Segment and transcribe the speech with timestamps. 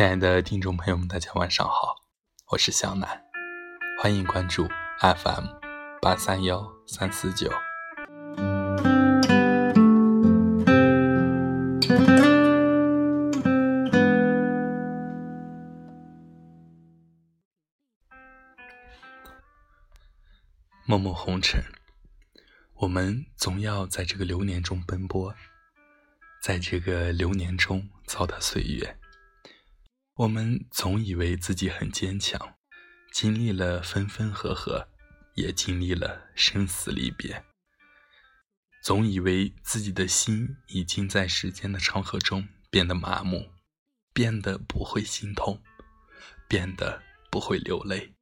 [0.00, 1.94] 亲爱的听众朋友们，大家晚上好，
[2.46, 3.22] 我是向南，
[4.00, 4.66] 欢迎关注
[4.98, 5.44] FM
[6.00, 7.50] 八三幺三四九。
[20.86, 21.62] 默默红尘，
[22.76, 25.34] 我们总要在这个流年中奔波，
[26.42, 28.96] 在这个流年中糟蹋岁月。
[30.20, 32.58] 我们总以为自己很坚强，
[33.10, 34.86] 经历了分分合合，
[35.34, 37.42] 也经历了生死离别。
[38.82, 43.50] 总以为自己的心已经在时间的长河中变得麻木，
[44.12, 45.62] 变得不会心痛，
[46.46, 48.12] 变得不会流泪。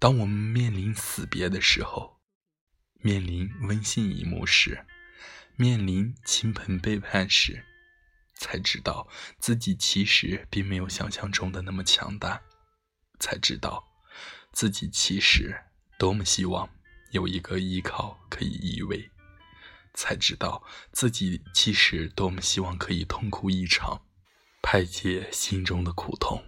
[0.00, 2.18] 当我们面临死别的时候，
[2.94, 4.84] 面临温馨一幕时，
[5.54, 7.64] 面临亲朋背叛时，
[8.36, 12.40] 才知道自己其实并没有想象中的那么强大，
[13.18, 13.84] 才知道
[14.52, 15.58] 自己其实
[15.98, 16.68] 多么希望
[17.10, 19.10] 有一个依靠可以依偎，
[19.94, 20.62] 才知道
[20.92, 24.02] 自己其实多么希望可以痛哭一场，
[24.62, 26.44] 排解心中的苦痛。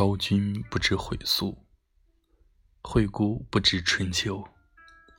[0.00, 1.66] 昭君不知悔素，
[2.80, 4.42] 惠姑不知春秋。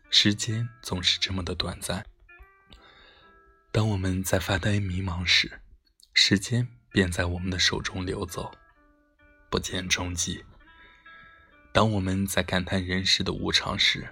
[0.09, 2.03] 时间总是这么的短暂。
[3.72, 5.61] 当我们在发呆迷茫时，
[6.16, 8.51] 时间便在我们的手中流走，
[9.51, 10.44] 不见踪迹。
[11.72, 14.11] 当我们在感叹人世的无常时，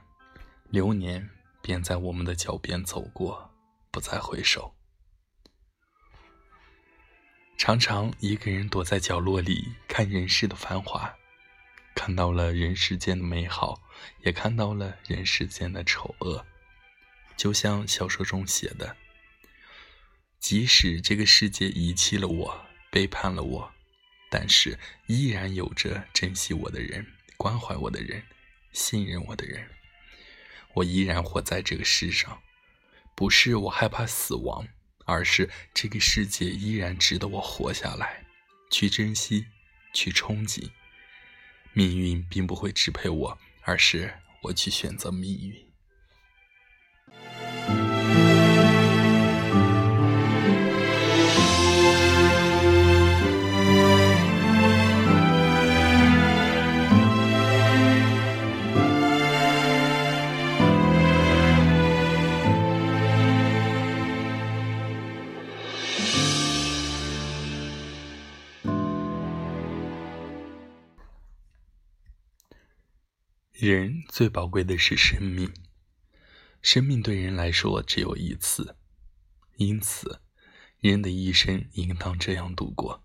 [0.69, 1.27] 流年
[1.63, 3.51] 便在我们的脚边走过，
[3.89, 4.75] 不再回首。
[7.59, 11.13] 常常一个人躲在角落里看人世的繁华，
[11.93, 13.81] 看到了人世间的美好，
[14.23, 16.45] 也看到了人世间的丑恶。
[17.35, 18.95] 就像小说中写的
[20.39, 23.71] ：“即使这个世界遗弃了我，背叛了我，
[24.31, 27.05] 但是依然有着珍惜我的人、
[27.35, 28.23] 关怀我的人、
[28.71, 29.69] 信任我的人。
[30.75, 32.41] 我依然活在这个世上，
[33.15, 34.65] 不是我害怕死亡。”
[35.09, 38.23] 而是这个世界依然值得我活下来，
[38.69, 39.47] 去珍惜，
[39.93, 40.69] 去憧憬。
[41.73, 45.69] 命运并不会支配我，而是我去选择命运。
[73.61, 75.51] 人最宝贵的是生命，
[76.61, 78.77] 生命对人来说只有一次，
[79.57, 80.21] 因此，
[80.79, 83.03] 人的一生应当这样度过。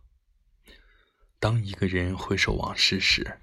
[1.41, 3.41] 当一个人回首往事时，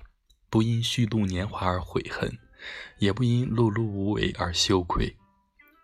[0.49, 2.39] 不因虚度年华而悔恨，
[2.99, 5.17] 也不因碌碌无为而羞愧，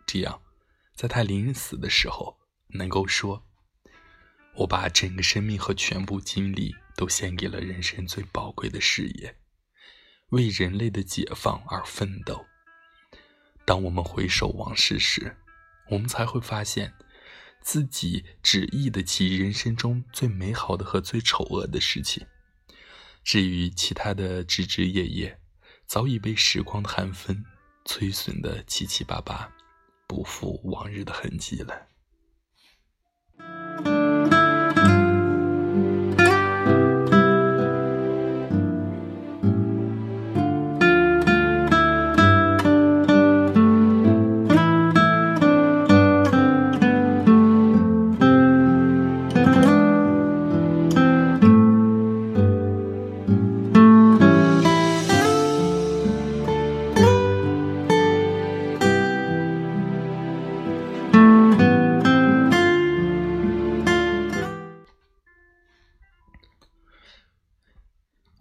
[0.06, 0.42] 这样，
[0.96, 3.46] 在他临死的时候，能够说
[4.56, 9.36] ：“我把整个生命和全部精力都献给了人生最宝贵的事业。”
[10.30, 12.46] 为人类的解放而奋斗。
[13.66, 15.36] 当我们回首往事时，
[15.90, 16.94] 我们才会发现，
[17.62, 22.26] 自己只忆得起人生中最美好的和最丑恶的事情。
[23.24, 25.40] 至于其他的枝枝叶叶，
[25.86, 27.44] 早已被时光的寒风
[27.86, 29.52] 摧损的七七八八，
[30.08, 31.88] 不复往日的痕迹了。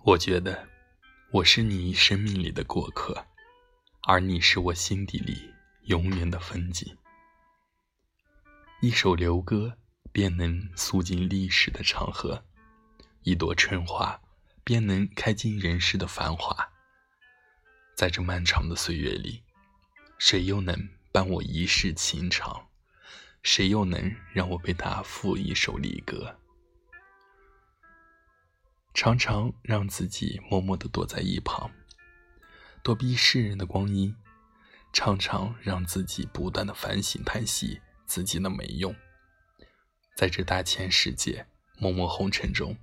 [0.07, 0.69] 我觉得
[1.33, 3.27] 我是你生命里的过客，
[4.05, 5.53] 而你是我心底里
[5.87, 6.97] 永远的风景。
[8.81, 9.77] 一首流歌
[10.13, 12.41] 便能诉尽历史的长河；
[13.25, 14.21] 一朵春花，
[14.63, 16.57] 便能开尽人世的繁华。
[17.97, 19.43] 在这漫长的岁月里，
[20.21, 22.69] 谁又能伴我一世情长？
[23.43, 26.39] 谁又能让我为他赋一首离歌？
[28.97, 31.71] 常常让自己默默地躲在一旁，
[32.83, 34.15] 躲避世人的光阴；
[34.91, 38.97] 常常让自己不断的反省叹息自己的没用。
[40.17, 41.47] 在这大千世界，
[41.79, 42.75] 默默红尘中，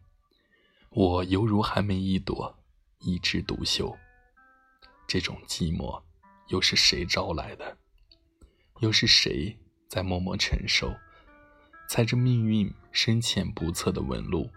[0.92, 2.60] 我犹如寒梅一朵，
[3.00, 3.98] 一枝独秀。
[5.08, 6.04] 这种寂寞，
[6.50, 7.76] 又是谁招来的？
[8.82, 9.58] 又是谁
[9.90, 10.96] 在默默承受，
[11.90, 14.52] 踩着命运深浅不测的纹路，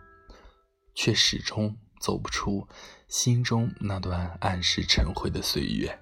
[0.96, 2.66] 却始终走不出
[3.06, 5.96] 心中那段暗世尘灰的岁月，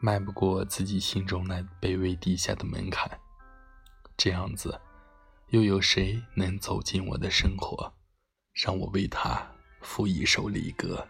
[0.00, 3.20] 迈不过自己心中那卑微低下的门槛。
[4.16, 4.80] 这样子。
[5.52, 7.92] 又有谁能走进我的生活，
[8.54, 9.46] 让我为他
[9.82, 11.06] 赋一首离歌？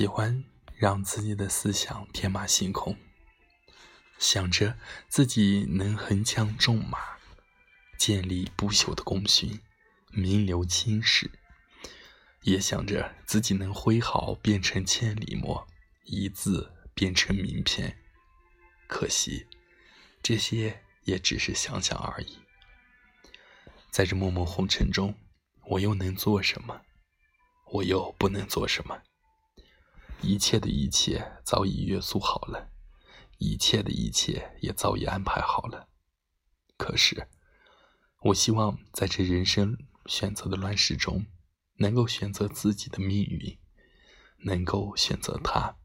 [0.00, 0.42] 喜欢
[0.78, 2.96] 让自己的思想天马行空，
[4.18, 4.78] 想着
[5.10, 7.18] 自己能横枪纵马，
[7.98, 9.60] 建立不朽的功勋，
[10.10, 11.28] 名留青史；
[12.44, 15.68] 也想着自己能挥毫变成千里墨，
[16.06, 17.94] 一字变成名篇。
[18.88, 19.46] 可惜，
[20.22, 22.38] 这些也只是想想而已。
[23.90, 25.14] 在这默默红尘中，
[25.66, 26.80] 我又能做什么？
[27.72, 29.02] 我又不能做什么？
[30.22, 32.70] 一切的一切早已约束好了，
[33.38, 35.88] 一切的一切也早已安排好了。
[36.76, 37.28] 可是，
[38.22, 39.76] 我希望在这人生
[40.06, 41.26] 选择的乱世中，
[41.76, 43.58] 能够选择自己的命运，
[44.44, 45.76] 能够选择他，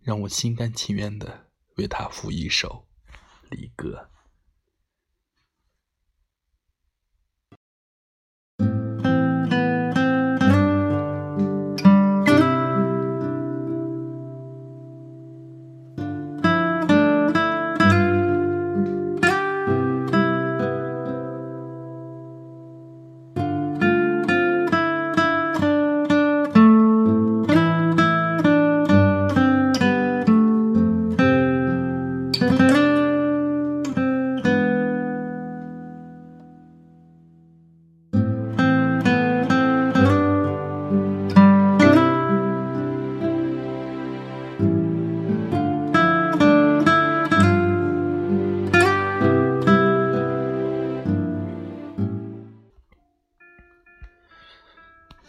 [0.00, 2.88] 让我心甘情愿的为他赋一首
[3.48, 4.10] 离歌。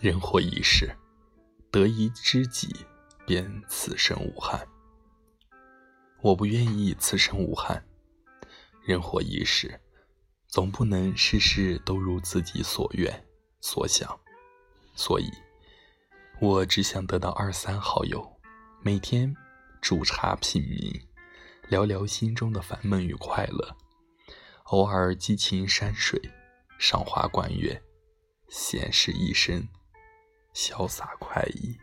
[0.02, 0.98] 人活一世，
[1.70, 2.76] 得一知己，
[3.24, 4.68] 便此生无憾。
[6.22, 7.86] 我不愿意此生无憾。
[8.84, 9.80] 人活一世，
[10.48, 13.28] 总不能事事都如自己所愿
[13.60, 14.20] 所想，
[14.96, 15.30] 所以，
[16.40, 18.28] 我只想得到二三好友，
[18.82, 19.32] 每天
[19.84, 21.00] 煮茶品茗，
[21.70, 23.78] 聊聊心中的烦闷与快乐，
[24.64, 26.20] 偶尔激情山水，
[26.80, 27.80] 赏花观月，
[28.50, 29.64] 闲适一生。
[30.54, 31.78] 潇洒快意。